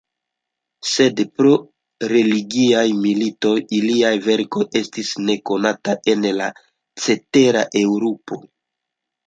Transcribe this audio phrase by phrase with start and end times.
[0.91, 1.51] Sed pro
[2.11, 6.51] religiaj militoj iliaj verkoj estis nekonataj en la
[7.07, 8.43] cetera Eŭropo.